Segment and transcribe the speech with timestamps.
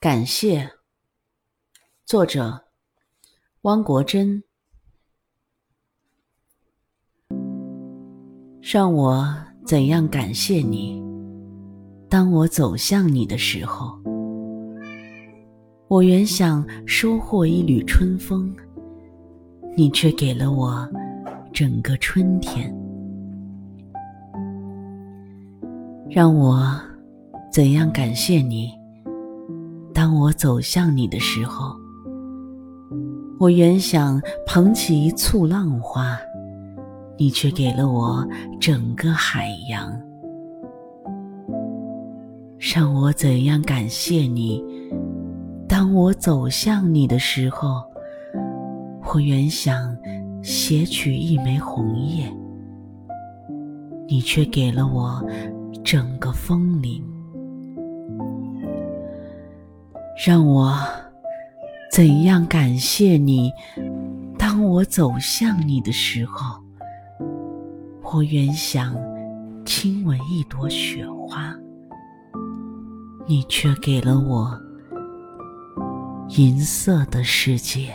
[0.00, 0.66] 感谢，
[2.06, 2.64] 作者
[3.60, 4.42] 汪国真。
[8.62, 9.36] 让我
[9.66, 11.04] 怎样感谢你？
[12.08, 14.00] 当我走向你的时候，
[15.86, 18.56] 我原想收获一缕春风，
[19.76, 20.88] 你却给了我
[21.52, 22.74] 整个春天。
[26.08, 26.74] 让我
[27.52, 28.79] 怎样感谢你？
[30.00, 31.76] 当我走向你的时候，
[33.38, 36.18] 我原想捧起一簇浪花，
[37.18, 38.26] 你却给了我
[38.58, 39.92] 整个海洋。
[42.58, 44.64] 让我怎样感谢你？
[45.68, 47.82] 当我走向你的时候，
[49.12, 49.94] 我原想
[50.42, 52.24] 携取一枚红叶，
[54.08, 55.22] 你却给了我
[55.84, 57.04] 整个枫林。
[60.22, 60.78] 让我
[61.90, 63.50] 怎样感谢你？
[64.36, 66.62] 当我走向你的时候，
[68.02, 68.94] 我原想
[69.64, 71.54] 亲吻一朵雪花，
[73.26, 74.60] 你却给了我
[76.36, 77.94] 银色的世界。